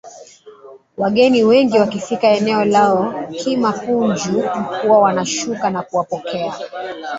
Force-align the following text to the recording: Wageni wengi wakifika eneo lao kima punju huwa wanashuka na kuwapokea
Wageni 0.97 1.43
wengi 1.43 1.79
wakifika 1.79 2.27
eneo 2.27 2.65
lao 2.65 3.13
kima 3.31 3.71
punju 3.71 4.43
huwa 4.81 4.99
wanashuka 4.99 5.69
na 5.69 5.83
kuwapokea 5.83 6.53